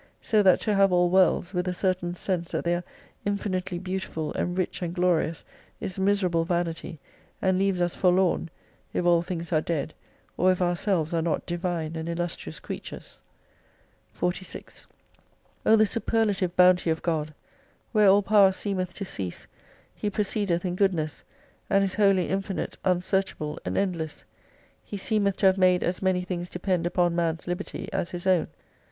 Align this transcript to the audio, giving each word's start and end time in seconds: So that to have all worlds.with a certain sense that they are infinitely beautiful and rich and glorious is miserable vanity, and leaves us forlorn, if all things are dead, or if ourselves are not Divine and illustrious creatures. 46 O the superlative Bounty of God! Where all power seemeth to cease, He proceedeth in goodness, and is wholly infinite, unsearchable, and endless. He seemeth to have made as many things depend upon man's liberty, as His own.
So 0.19 0.41
that 0.41 0.59
to 0.61 0.73
have 0.73 0.91
all 0.91 1.11
worlds.with 1.11 1.67
a 1.67 1.75
certain 1.75 2.15
sense 2.15 2.49
that 2.49 2.63
they 2.65 2.73
are 2.73 2.83
infinitely 3.23 3.77
beautiful 3.77 4.33
and 4.33 4.57
rich 4.57 4.81
and 4.81 4.95
glorious 4.95 5.45
is 5.79 5.99
miserable 5.99 6.43
vanity, 6.43 6.99
and 7.39 7.59
leaves 7.59 7.81
us 7.83 7.93
forlorn, 7.93 8.49
if 8.93 9.05
all 9.05 9.21
things 9.21 9.53
are 9.53 9.61
dead, 9.61 9.93
or 10.37 10.51
if 10.51 10.59
ourselves 10.59 11.13
are 11.13 11.21
not 11.21 11.45
Divine 11.45 11.95
and 11.95 12.09
illustrious 12.09 12.59
creatures. 12.59 13.21
46 14.09 14.87
O 15.67 15.75
the 15.75 15.85
superlative 15.85 16.55
Bounty 16.55 16.89
of 16.89 17.03
God! 17.03 17.35
Where 17.91 18.07
all 18.09 18.23
power 18.23 18.51
seemeth 18.51 18.95
to 18.95 19.05
cease, 19.05 19.45
He 19.93 20.09
proceedeth 20.09 20.65
in 20.65 20.75
goodness, 20.75 21.23
and 21.69 21.83
is 21.83 21.93
wholly 21.93 22.29
infinite, 22.29 22.75
unsearchable, 22.83 23.59
and 23.63 23.77
endless. 23.77 24.23
He 24.83 24.97
seemeth 24.97 25.37
to 25.37 25.45
have 25.45 25.59
made 25.59 25.83
as 25.83 26.01
many 26.01 26.23
things 26.23 26.49
depend 26.49 26.87
upon 26.87 27.15
man's 27.15 27.45
liberty, 27.45 27.87
as 27.93 28.09
His 28.09 28.25
own. 28.25 28.47